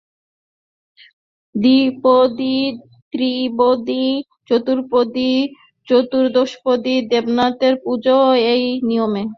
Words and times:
দ্বিপদী 1.55 2.59
ত্রিপদী 3.13 4.05
চতুষ্পদী 4.49 5.31
চতুর্দশপদী 5.87 6.95
দেবতাদের 7.11 7.73
পুজোও 7.83 8.29
এই 8.51 8.63
নিয়মে। 8.87 9.23